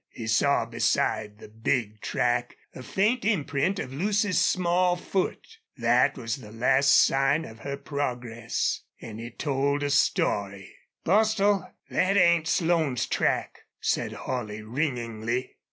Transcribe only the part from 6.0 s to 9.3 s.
was the last sign of her progress and